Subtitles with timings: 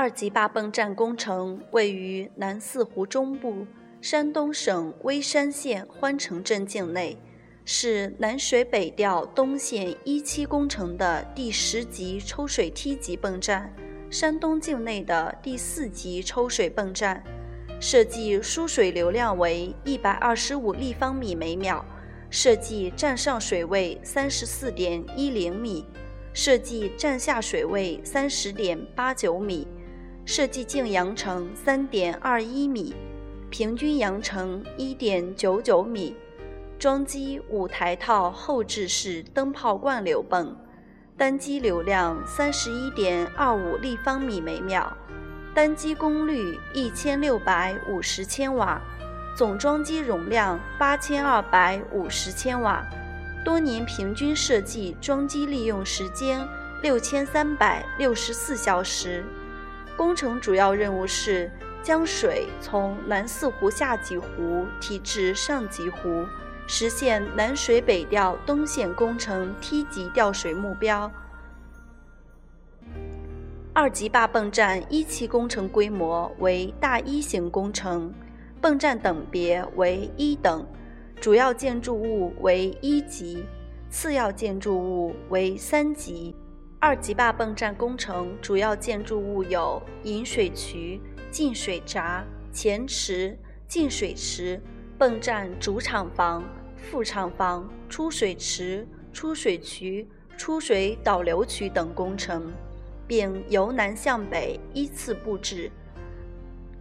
[0.00, 3.66] 二级坝泵站工程位于南四湖中部，
[4.00, 7.18] 山东省微山县欢城镇境内，
[7.66, 13.70] 是南水北调东线一期工程的第十级抽水梯级泵站，
[14.08, 17.22] 山东境内的第四级抽水泵站。
[17.78, 21.84] 设计输水流量为一百二十五立方米每秒，
[22.30, 25.84] 设计站上水位三十四点一零米，
[26.32, 29.68] 设计站下水位三十点八九米。
[30.32, 32.94] 设计净扬程三点二一米，
[33.50, 36.14] 平均扬程一点九九米，
[36.78, 40.56] 装机五台套后置式灯泡灌流泵，
[41.16, 44.96] 单机流量三十一点二五立方米每秒，
[45.52, 48.80] 单机功率一千六百五十千瓦，
[49.36, 52.86] 总装机容量八千二百五十千瓦，
[53.44, 56.40] 多年平均设计装机利用时间
[56.82, 59.24] 六千三百六十四小时。
[60.00, 61.50] 工程主要任务是
[61.82, 66.24] 将水从南四湖下级湖提至上级湖，
[66.66, 71.12] 实现南水北调东线工程梯级调水目标。
[73.74, 78.10] 二级坝泵站一期工程规模为大一型工程，
[78.58, 80.66] 泵站等别为一等，
[81.20, 83.44] 主要建筑物为一级，
[83.90, 86.34] 次要建筑物为三级。
[86.82, 90.98] 二级坝泵站工程主要建筑物有引水渠、
[91.30, 94.58] 进水闸、前池、进水池、
[94.96, 96.42] 泵站主厂房、
[96.78, 100.08] 副厂房、出水池、出水渠、
[100.38, 102.50] 出水导流渠等工程，
[103.06, 105.70] 并由南向北依次布置。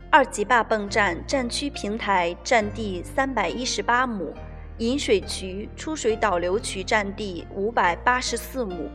[0.09, 4.33] 二级坝泵站站区平台占地三百一十八亩，
[4.77, 8.89] 引水渠、出水导流渠占地五百八十四亩。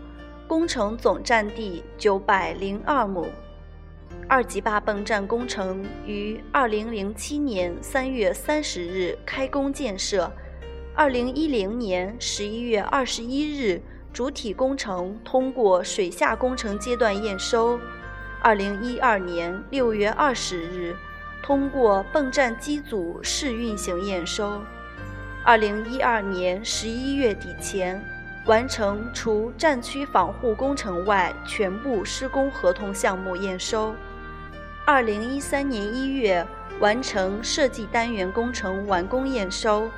[0.47, 3.27] 工程总占地九百零二亩。
[4.29, 10.31] 二级坝泵站工程于二零零七年三月三十日开工建设，
[10.95, 13.81] 二零一零年十一月二十一日
[14.13, 17.79] 主体工程通过水下工程阶段验收，
[18.41, 20.95] 二零一二年六月二十日
[21.43, 24.61] 通过泵站机组试运行验收，
[25.45, 28.03] 二零一二年十一月底前。
[28.47, 33.95] 完成除战区防护工程外全部施工合同项目验收。
[34.85, 36.47] 二零一三年一月
[36.79, 39.89] 完成设计单元工程完工验收。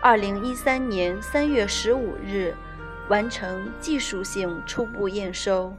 [0.00, 2.54] 二零一三年三月十五日
[3.10, 5.70] 完成技术性初步验收。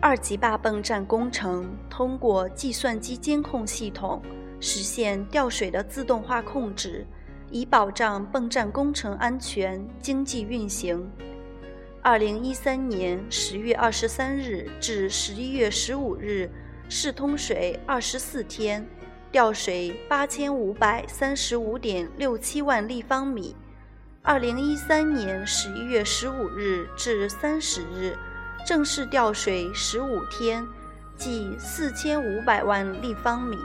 [0.00, 4.20] 二级坝泵站工程通过计算机监控系统
[4.58, 7.06] 实现调水的自动化控制。
[7.50, 11.10] 以保障泵站工程安全、经济运行。
[12.02, 16.48] 二零一三年十月二十三日至十一月十五日，
[16.88, 18.86] 试通水二十四天，
[19.30, 23.54] 调水八千五百三十五点六七万立方米。
[24.22, 28.16] 二零一三年十一月十五日至三十日，
[28.66, 30.66] 正式调水十五天，
[31.16, 33.58] 即四千五百万立方米。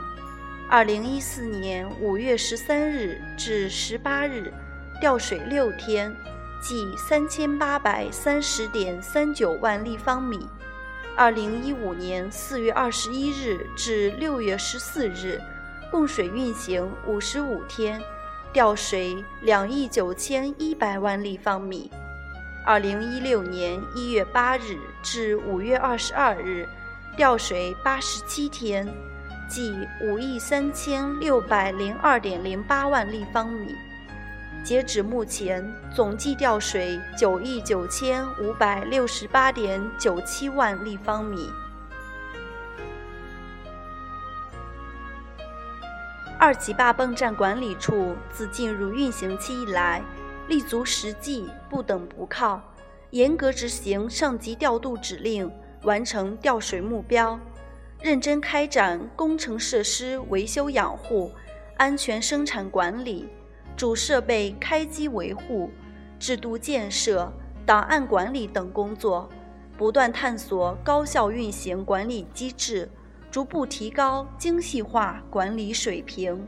[0.68, 4.52] 二零一四年五月十三日至十八日，
[5.00, 6.12] 调水六天，
[6.60, 10.44] 计三千八百三十点三九万立方米。
[11.16, 15.40] 二零一五年四月二十一日至六月十四日，
[15.88, 18.02] 供水运行五十五天，
[18.52, 21.88] 调水两亿九千一百万立方米。
[22.64, 26.68] 二零一六年一月八日至五月二十二日，
[27.16, 28.84] 调水八十七天。
[29.48, 33.74] 计五亿三千六百零二点零八万立方米，
[34.64, 35.64] 截止目前，
[35.94, 41.50] 总计调水九亿九千五百六十八点九七万立方米。
[46.38, 50.02] 二级坝泵站管理处自进入运行期以来，
[50.48, 52.60] 立足实际，不等不靠，
[53.10, 55.50] 严格执行上级调度指令，
[55.82, 57.40] 完成调水目标。
[58.00, 61.32] 认真开展工程设施维修养护、
[61.76, 63.28] 安全生产管理、
[63.76, 65.70] 主设备开机维护、
[66.18, 67.32] 制度建设、
[67.64, 69.28] 档案管理等工作，
[69.76, 72.88] 不断探索高效运行管理机制，
[73.30, 76.46] 逐步提高精细化管理水平。